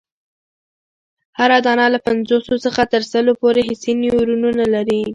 [1.37, 5.01] هره دانه له پنځوسو څخه تر سلو پوري حسي نیورونونه لري.